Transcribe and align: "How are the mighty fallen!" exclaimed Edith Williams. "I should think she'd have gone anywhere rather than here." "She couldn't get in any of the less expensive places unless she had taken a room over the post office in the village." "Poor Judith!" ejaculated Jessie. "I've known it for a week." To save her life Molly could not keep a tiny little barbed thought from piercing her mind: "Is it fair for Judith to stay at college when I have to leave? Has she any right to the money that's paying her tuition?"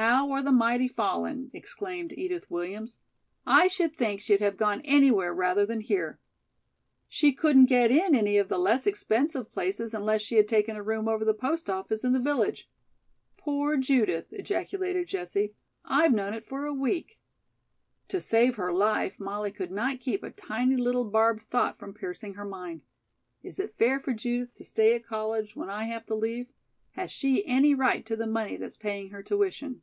"How 0.00 0.30
are 0.30 0.42
the 0.44 0.52
mighty 0.52 0.86
fallen!" 0.86 1.50
exclaimed 1.52 2.12
Edith 2.16 2.48
Williams. 2.48 3.00
"I 3.44 3.66
should 3.66 3.96
think 3.96 4.20
she'd 4.20 4.40
have 4.40 4.56
gone 4.56 4.80
anywhere 4.84 5.34
rather 5.34 5.66
than 5.66 5.80
here." 5.80 6.20
"She 7.08 7.32
couldn't 7.32 7.64
get 7.66 7.90
in 7.90 8.14
any 8.14 8.36
of 8.38 8.48
the 8.48 8.58
less 8.58 8.86
expensive 8.86 9.50
places 9.50 9.92
unless 9.92 10.22
she 10.22 10.36
had 10.36 10.46
taken 10.46 10.76
a 10.76 10.84
room 10.84 11.08
over 11.08 11.24
the 11.24 11.34
post 11.34 11.68
office 11.68 12.04
in 12.04 12.12
the 12.12 12.20
village." 12.20 12.70
"Poor 13.36 13.76
Judith!" 13.76 14.28
ejaculated 14.32 15.08
Jessie. 15.08 15.54
"I've 15.84 16.12
known 16.14 16.32
it 16.32 16.46
for 16.46 16.64
a 16.64 16.72
week." 16.72 17.18
To 18.06 18.20
save 18.20 18.54
her 18.54 18.72
life 18.72 19.18
Molly 19.18 19.50
could 19.50 19.72
not 19.72 19.98
keep 19.98 20.22
a 20.22 20.30
tiny 20.30 20.76
little 20.76 21.06
barbed 21.06 21.42
thought 21.42 21.76
from 21.76 21.92
piercing 21.92 22.34
her 22.34 22.44
mind: 22.44 22.82
"Is 23.42 23.58
it 23.58 23.74
fair 23.76 23.98
for 23.98 24.12
Judith 24.12 24.54
to 24.54 24.64
stay 24.64 24.94
at 24.94 25.04
college 25.08 25.56
when 25.56 25.68
I 25.68 25.84
have 25.86 26.06
to 26.06 26.14
leave? 26.14 26.46
Has 26.92 27.10
she 27.10 27.44
any 27.46 27.74
right 27.74 28.06
to 28.06 28.14
the 28.14 28.26
money 28.28 28.56
that's 28.56 28.76
paying 28.76 29.10
her 29.10 29.24
tuition?" 29.24 29.82